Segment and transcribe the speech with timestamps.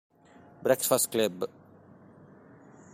[0.63, 1.45] Breakfast Club